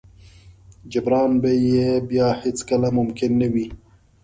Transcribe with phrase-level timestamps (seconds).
[0.91, 3.67] جبران به يې بيا هېڅ کله ممکن نه وي.